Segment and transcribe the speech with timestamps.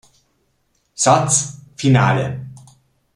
[0.95, 2.49] Satz: "Finale.